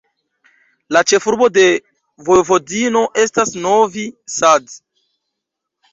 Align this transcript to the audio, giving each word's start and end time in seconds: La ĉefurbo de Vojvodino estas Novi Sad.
La 0.95 1.03
ĉefurbo 1.11 1.49
de 1.57 1.65
Vojvodino 2.29 3.05
estas 3.27 3.55
Novi 3.67 4.07
Sad. 4.41 4.79